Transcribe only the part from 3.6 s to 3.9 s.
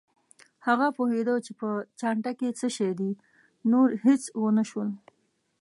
نور